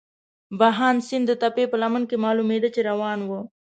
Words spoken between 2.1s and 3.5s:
معلومېده، چې روان وو.